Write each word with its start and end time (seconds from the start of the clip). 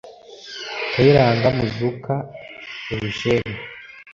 Kayiranga 0.93 1.47
Muzuka 1.57 2.13
Eugène 2.95 3.53